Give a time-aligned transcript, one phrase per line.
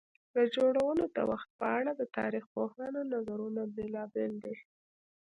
[0.35, 4.55] د جوړولو د وخت په اړه د تاریخ پوهانو نظرونه بېلابېل دي.